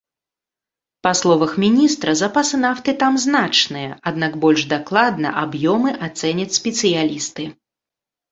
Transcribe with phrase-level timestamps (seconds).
[1.07, 7.43] Па словах міністра, запасы нафты там значныя, аднак больш дакладна аб'ёмы ацэняць спецыялісты.